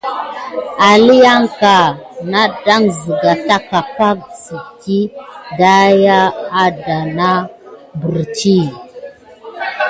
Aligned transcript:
Aliyanka 0.89 1.75
da 2.31 2.45
na 2.65 2.77
ziga 2.97 3.33
taka 3.47 3.79
pay 3.95 4.17
si 4.41 4.57
diy 4.81 5.11
daya 5.59 6.21
adanah 6.63 7.39
beridi. 7.99 8.59